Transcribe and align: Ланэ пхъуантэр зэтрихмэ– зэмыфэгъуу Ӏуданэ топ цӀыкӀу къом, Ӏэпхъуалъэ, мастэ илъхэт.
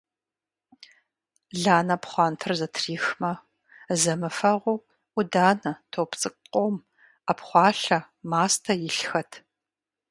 Ланэ 1.63 1.95
пхъуантэр 2.01 2.53
зэтрихмэ– 2.59 3.31
зэмыфэгъуу 4.01 4.83
Ӏуданэ 5.13 5.71
топ 5.91 6.11
цӀыкӀу 6.19 6.45
къом, 6.51 6.75
Ӏэпхъуалъэ, 7.25 7.99
мастэ 8.29 8.73
илъхэт. 8.87 9.31